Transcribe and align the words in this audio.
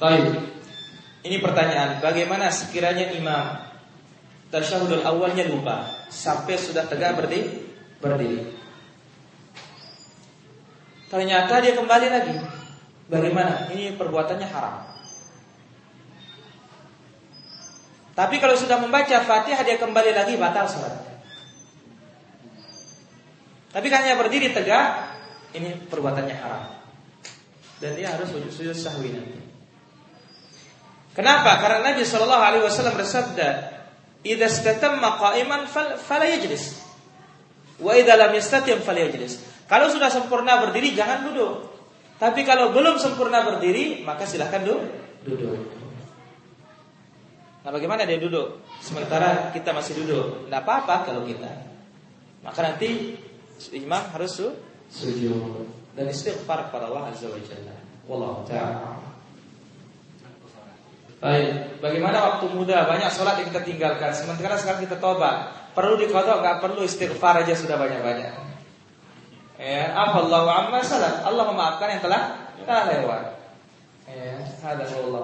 Baik. 0.00 0.32
Ini 1.20 1.36
pertanyaan, 1.44 2.00
bagaimana 2.00 2.48
sekiranya 2.48 3.12
imam 3.12 3.60
tasyahudul 4.48 5.04
awalnya 5.04 5.44
lupa 5.44 6.08
sampai 6.08 6.56
sudah 6.56 6.88
tegak 6.88 7.20
berdiri? 7.20 7.68
Berdiri. 8.00 8.40
Ternyata 11.12 11.60
dia 11.60 11.76
kembali 11.76 12.08
lagi. 12.08 12.34
Bagaimana? 13.12 13.68
Ini 13.68 14.00
perbuatannya 14.00 14.48
haram. 14.48 14.76
Tapi 18.16 18.36
kalau 18.40 18.56
sudah 18.56 18.80
membaca 18.80 19.20
Fatihah 19.20 19.60
dia 19.68 19.76
kembali 19.76 20.16
lagi 20.16 20.40
batal 20.40 20.64
salat. 20.64 20.96
Tapi 23.70 23.86
hanya 23.92 24.16
berdiri 24.16 24.50
tegak, 24.56 25.12
ini 25.52 25.76
perbuatannya 25.92 26.36
haram. 26.40 26.64
Dan 27.84 28.00
dia 28.00 28.16
harus 28.16 28.32
sujud, 28.32 28.48
sujud 28.48 28.76
sahwi 28.76 29.12
nanti. 29.12 29.59
Kenapa? 31.10 31.58
Karena 31.58 31.90
Nabi 31.90 32.06
Shallallahu 32.06 32.44
Alaihi 32.44 32.64
Wasallam 32.64 32.94
bersabda, 32.94 33.48
"Idza 34.22 34.46
istatamma 34.46 35.18
qa'iman 35.18 35.66
fala 35.98 36.26
yajlis, 36.26 36.78
wa 37.82 37.92
idza 37.98 38.14
lam 38.14 38.30
yastatim 38.30 38.78
fala 38.80 39.02
yajlis." 39.02 39.42
Kalau 39.66 39.90
sudah 39.90 40.10
sempurna 40.10 40.58
berdiri 40.62 40.94
jangan 40.94 41.30
duduk. 41.30 41.70
Tapi 42.20 42.44
kalau 42.44 42.74
belum 42.74 42.98
sempurna 43.00 43.46
berdiri, 43.46 44.02
maka 44.02 44.26
silahkan 44.26 44.60
duduk. 44.66 45.80
Nah 47.60 47.70
bagaimana 47.70 48.08
dia 48.08 48.16
duduk? 48.16 48.64
Sementara 48.80 49.52
kita 49.52 49.70
masih 49.76 50.04
duduk. 50.04 50.48
Tidak 50.48 50.60
apa-apa 50.64 51.06
kalau 51.06 51.22
kita. 51.28 51.48
Maka 52.40 52.60
nanti 52.64 53.14
imam 53.76 54.00
harus 54.16 54.32
su 54.40 54.48
sujud 54.90 55.68
dan 55.92 56.08
istighfar 56.08 56.72
kepada 56.72 56.88
Allah 56.88 57.12
Azza 57.12 57.28
wa 57.28 57.36
Jalla. 57.36 57.76
Wallahu 58.08 58.42
ta'ala. 58.48 58.96
Baik, 61.20 61.84
bagaimana 61.84 62.16
waktu 62.16 62.48
muda? 62.48 62.88
Banyak 62.88 63.12
sholat 63.12 63.44
yang 63.44 63.52
kita 63.52 63.60
tinggalkan. 63.60 64.08
Sementara 64.16 64.56
sekarang 64.56 64.88
kita 64.88 64.96
tobat. 64.96 65.52
Perlu 65.76 66.00
dikodok, 66.00 66.40
nggak 66.40 66.64
perlu. 66.64 66.80
Istighfar 66.80 67.44
aja 67.44 67.52
sudah 67.52 67.76
banyak-banyak. 67.76 68.32
Ya, 69.60 69.92
Allah 69.92 70.48
amma 70.48 70.80
salat 70.80 71.20
Allah 71.20 71.44
memaafkan 71.52 71.92
yang 71.92 72.00
telah 72.00 72.48
telah 72.64 72.84
lewat. 72.88 73.22
Ya, 74.08 74.40
ada 74.64 74.84
Allah 74.88 75.22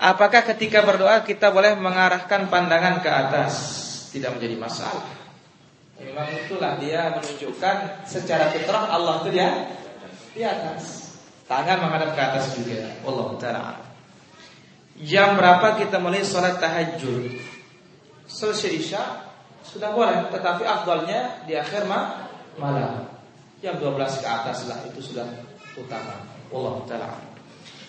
Apakah 0.00 0.44
ketika 0.52 0.84
berdoa 0.84 1.24
kita 1.24 1.48
boleh 1.48 1.72
mengarahkan 1.80 2.52
pandangan 2.52 3.00
ke 3.00 3.08
atas? 3.08 3.52
Tidak 4.12 4.36
menjadi 4.36 4.60
masalah. 4.60 5.08
Memang 5.96 6.28
itulah 6.32 6.76
dia 6.76 7.16
menunjukkan 7.16 8.04
secara 8.04 8.52
fitrah 8.52 8.88
Allah 8.88 9.24
itu 9.24 9.28
dia 9.32 9.48
di 10.36 10.40
atas. 10.44 11.09
Tangan 11.50 11.82
menghadap 11.82 12.14
ke 12.14 12.20
atas 12.22 12.54
juga. 12.54 12.78
Allah 13.02 13.26
taala. 13.42 13.82
Jam 15.02 15.34
berapa 15.34 15.82
kita 15.82 15.98
mulai 15.98 16.22
sholat 16.22 16.62
tahajud? 16.62 17.26
Selesai 18.30 18.70
isya 18.70 19.02
sudah 19.66 19.90
boleh, 19.90 20.30
tetapi 20.30 20.62
afdalnya 20.62 21.42
di 21.50 21.58
akhir 21.58 21.90
malam. 21.90 23.10
Jam 23.58 23.82
12 23.82 24.22
ke 24.22 24.28
atas 24.30 24.70
lah 24.70 24.78
itu 24.86 25.02
sudah 25.02 25.26
utama. 25.74 26.22
Allah 26.54 26.74
taala. 26.86 27.18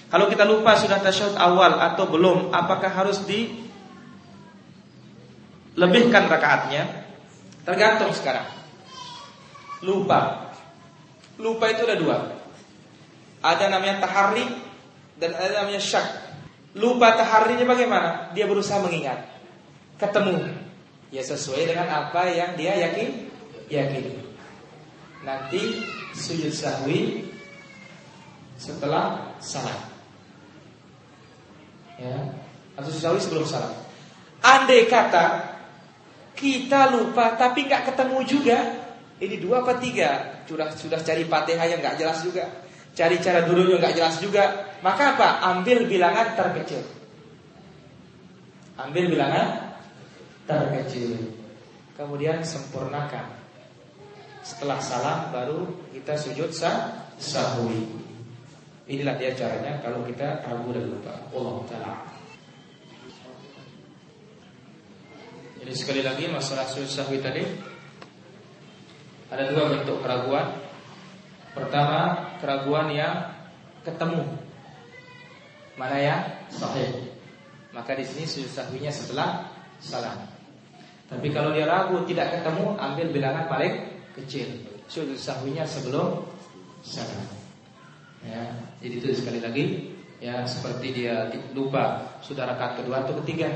Kalau 0.09 0.25
kita 0.25 0.41
lupa 0.43 0.73
sudah 0.81 0.97
tasyahud 0.97 1.37
awal 1.37 1.77
atau 1.77 2.09
belum, 2.09 2.49
apakah 2.49 2.89
harus 2.89 3.21
di 3.29 3.61
lebihkan 5.77 6.25
rakaatnya? 6.25 7.05
Tergantung 7.61 8.09
sekarang. 8.17 8.49
Lupa. 9.85 10.49
Lupa 11.37 11.69
itu 11.69 11.85
ada 11.85 11.95
dua. 12.01 12.40
Ada 13.41 13.73
namanya 13.73 14.01
tahari 14.01 14.45
dan 15.17 15.33
ada 15.33 15.65
namanya 15.65 15.81
syak. 15.81 16.05
Lupa 16.77 17.17
taharinya 17.19 17.67
bagaimana? 17.67 18.31
Dia 18.31 18.47
berusaha 18.47 18.79
mengingat. 18.79 19.27
Ketemu. 19.97 20.49
Ya 21.11 21.25
sesuai 21.25 21.67
dengan 21.67 21.91
apa 21.91 22.31
yang 22.31 22.55
dia 22.55 22.77
yakin 22.87 23.27
yakin. 23.67 24.05
Nanti 25.27 25.83
sujud 26.15 26.51
sahwi 26.51 27.29
setelah 28.61 29.33
salat 29.41 29.91
ya 31.97 32.17
atau 32.77 32.89
sujud 32.89 33.21
sebelum 33.21 33.45
salam. 33.45 33.73
Andai 34.41 34.89
kata 34.89 35.53
kita 36.33 36.89
lupa 36.89 37.37
tapi 37.37 37.69
nggak 37.69 37.93
ketemu 37.93 38.17
juga, 38.25 38.57
ini 39.21 39.37
dua 39.37 39.61
apa 39.61 39.77
tiga? 39.77 40.41
Sudah 40.49 40.73
sudah 40.73 40.99
cari 41.05 41.23
fatihah 41.29 41.67
yang 41.69 41.79
nggak 41.79 42.01
jelas 42.01 42.25
juga, 42.25 42.49
cari 42.91 43.17
cara 43.23 43.47
duduknya 43.47 43.79
nggak 43.79 43.95
jelas 43.95 44.15
juga. 44.19 44.75
Maka 44.81 45.15
apa? 45.17 45.29
Ambil 45.53 45.85
bilangan 45.85 46.33
terkecil. 46.33 46.81
Ambil 48.79 49.13
bilangan 49.13 49.77
terkecil. 50.49 51.37
Kemudian 51.93 52.41
sempurnakan. 52.41 53.37
Setelah 54.41 54.81
salam 54.81 55.29
baru 55.29 55.69
kita 55.93 56.17
sujud 56.17 56.49
sah 56.49 57.05
sahwi. 57.21 57.85
Inilah 58.89 59.15
dia 59.21 59.37
caranya 59.37 59.77
kalau 59.85 60.01
kita 60.01 60.41
ragu 60.41 60.73
dan 60.73 60.89
lupa. 60.89 61.13
Allah 61.29 61.57
taala. 61.69 61.93
Jadi 65.61 65.73
sekali 65.77 66.01
lagi 66.01 66.25
masalah 66.25 66.65
sujud 66.65 66.89
sahwi 66.89 67.21
tadi 67.21 67.45
ada 69.29 69.45
dua 69.53 69.77
bentuk 69.77 70.01
keraguan. 70.01 70.70
Pertama, 71.51 72.31
keraguan 72.39 72.87
yang 72.95 73.31
ketemu. 73.83 74.23
Mana 75.75 75.97
yang 75.99 76.21
sahih? 76.47 77.11
Maka 77.71 77.95
di 77.95 78.03
sini 78.03 78.27
sujud 78.27 78.51
sahwinya 78.51 78.91
setelah 78.91 79.47
salam. 79.79 80.27
Tapi 81.11 81.27
kalau 81.31 81.51
dia 81.51 81.67
ragu 81.67 82.03
tidak 82.07 82.39
ketemu, 82.39 82.75
ambil 82.79 83.07
bilangan 83.11 83.45
paling 83.51 83.73
kecil. 84.15 84.47
Sujud 84.87 85.19
sahwinya 85.19 85.67
sebelum 85.67 86.23
salam. 86.83 87.27
Ya, 88.21 88.53
jadi 88.79 89.01
itu 89.01 89.07
sekali 89.17 89.41
lagi 89.41 89.65
ya 90.21 90.45
seperti 90.45 90.93
dia 90.93 91.33
lupa 91.57 92.13
sudah 92.21 92.45
rakaat 92.45 92.83
kedua 92.83 93.01
atau 93.03 93.17
ketiga. 93.25 93.49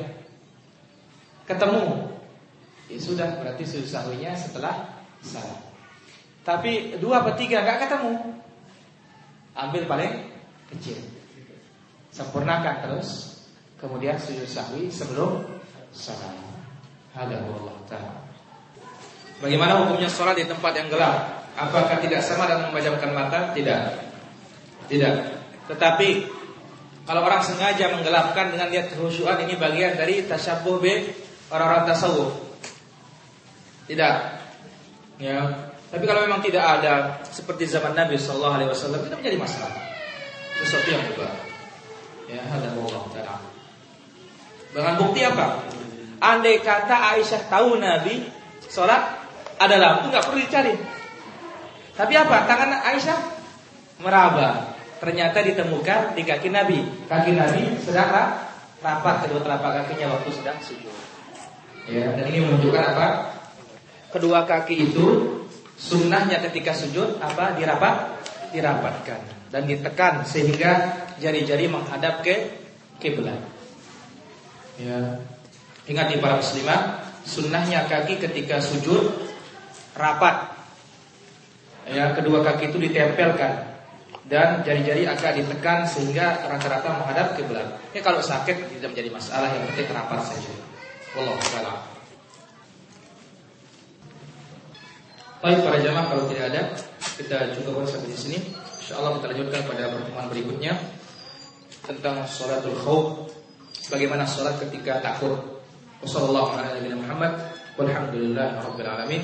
Ketemu. 1.45 2.11
Ya 2.89 2.97
sudah 2.97 3.29
berarti 3.37 3.63
sujud 3.63 3.85
sahwinya 3.85 4.33
setelah 4.33 5.05
salam. 5.21 5.74
Tapi 6.45 7.01
dua 7.01 7.25
atau 7.25 7.33
tiga 7.33 7.65
nggak 7.65 7.89
ketemu. 7.89 8.13
Ambil 9.57 9.83
paling 9.89 10.13
kecil. 10.69 11.01
Sempurnakan 12.13 12.85
terus. 12.85 13.41
Kemudian 13.81 14.15
sujud 14.21 14.45
sahwi 14.45 14.87
sebelum 14.93 15.41
salam. 15.89 16.37
Ada 17.17 17.41
Allah 17.41 17.77
taala. 17.89 18.13
Bagaimana 19.41 19.83
hukumnya 19.83 20.07
sholat 20.07 20.37
di 20.37 20.45
tempat 20.47 20.71
yang 20.77 20.87
gelap? 20.87 21.43
Apakah 21.57 21.99
tidak 21.99 22.23
sama 22.23 22.47
dengan 22.47 22.71
memejamkan 22.71 23.11
mata? 23.11 23.51
Tidak. 23.51 23.81
Tidak. 24.87 25.13
Tetapi 25.71 26.09
kalau 27.05 27.21
orang 27.25 27.41
sengaja 27.41 27.89
menggelapkan 27.95 28.53
dengan 28.53 28.69
lihat 28.69 28.93
kehusuan 28.93 29.41
ini 29.43 29.57
bagian 29.57 29.97
dari 29.97 30.23
tasyabuh 30.23 30.77
be 30.77 31.09
orang-orang 31.49 31.89
tasawuf. 31.89 32.33
Tidak. 33.89 34.15
Ya. 35.19 35.64
Tapi 35.95 36.03
kalau 36.11 36.27
memang 36.27 36.43
tidak 36.43 36.59
ada 36.59 37.23
seperti 37.23 37.71
zaman 37.71 37.95
Nabi 37.95 38.19
Shallallahu 38.19 38.55
Alaihi 38.59 38.67
Wasallam 38.75 38.99
itu 39.07 39.15
menjadi 39.15 39.39
masalah. 39.39 39.71
Sesuatu 40.59 40.91
yang 40.91 41.07
berubah. 41.07 41.31
Ya, 42.27 42.43
ada 42.43 42.67
Allah 42.75 43.03
Taala. 43.15 43.35
Dengan 44.75 44.93
bukti 44.99 45.23
apa? 45.23 45.63
Andai 46.19 46.59
kata 46.59 47.15
Aisyah 47.15 47.47
tahu 47.47 47.79
Nabi 47.79 48.27
sholat 48.67 49.23
ada 49.55 49.75
lampu 49.79 50.11
nggak 50.11 50.23
perlu 50.27 50.43
dicari. 50.43 50.75
Tapi 51.95 52.13
apa? 52.19 52.43
Tangan 52.43 52.71
Aisyah 52.91 53.19
meraba. 54.03 54.75
Ternyata 54.99 55.47
ditemukan 55.47 56.11
di 56.11 56.27
kaki 56.27 56.51
Nabi. 56.51 57.07
Kaki 57.07 57.31
Nabi 57.39 57.71
sedang 57.79 58.11
rapat 58.83 59.15
kedua 59.23 59.39
telapak 59.39 59.71
kakinya 59.79 60.11
waktu 60.19 60.27
sedang 60.35 60.59
sujud. 60.59 60.91
Ya, 61.87 62.11
dan 62.19 62.27
ini 62.27 62.43
menunjukkan 62.43 62.83
apa? 62.83 63.07
Kedua 64.11 64.43
kaki 64.43 64.91
itu 64.91 65.05
sunnahnya 65.75 66.39
ketika 66.49 66.71
sujud 66.71 67.19
apa 67.19 67.55
dirapat 67.59 67.95
dirapatkan 68.55 69.21
dan 69.51 69.67
ditekan 69.67 70.23
sehingga 70.23 71.03
jari-jari 71.19 71.67
menghadap 71.67 72.23
ke 72.23 72.51
kiblat. 72.99 73.39
Ya. 74.79 75.19
Ingat 75.85 76.07
di 76.11 76.17
para 76.17 76.41
muslimat, 76.41 77.05
sunnahnya 77.23 77.85
kaki 77.85 78.17
ketika 78.19 78.59
sujud 78.59 79.29
rapat. 79.95 80.55
Ya, 81.85 82.17
kedua 82.17 82.41
kaki 82.41 82.73
itu 82.73 82.81
ditempelkan 82.81 83.77
dan 84.25 84.65
jari-jari 84.65 85.05
agak 85.05 85.37
ditekan 85.37 85.85
sehingga 85.85 86.49
rata-rata 86.49 86.97
menghadap 86.97 87.37
belakang. 87.37 87.77
Ya 87.93 88.01
kalau 88.01 88.19
sakit 88.25 88.73
tidak 88.73 88.97
menjadi 88.97 89.09
masalah, 89.13 89.53
yang 89.53 89.69
penting 89.69 89.93
rapat 89.93 90.19
saja. 90.25 90.51
Wallahu 91.13 91.39
a'lam. 91.61 91.94
Baik 95.43 95.59
para 95.63 95.77
jamaah 95.83 96.05
kalau 96.09 96.23
tidak 96.31 96.45
ada 96.53 96.61
kita 97.19 97.37
cukup 97.59 97.83
sampai 97.87 98.11
di 98.11 98.17
sini. 98.17 98.37
Insyaallah 98.85 99.17
kita 99.19 99.25
lanjutkan 99.33 99.61
pada 99.65 99.83
pertemuan 99.91 100.25
berikutnya 100.29 100.73
tentang 101.85 102.21
sholatul 102.29 102.77
khauf. 102.77 103.05
Bagaimana 103.89 104.25
sholat 104.25 104.57
ketika 104.61 105.01
takut. 105.01 105.37
Wassalamualaikum 106.01 107.05
warahmatullahi 107.77 108.61
wabarakatuh. 108.61 108.93
Alamin. 108.93 109.21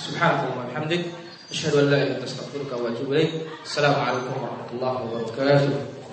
Subhanallah 0.00 0.52
wa 0.52 0.64
bihamdik. 0.68 1.12
Asyhadu 1.48 1.84
an 1.84 1.86
la 1.92 1.98
ilaha 2.02 2.20
illa. 2.20 2.26
Assalamualaikum 3.64 4.36
warahmatullahi 4.36 4.96
wabarakatuh. 5.00 6.03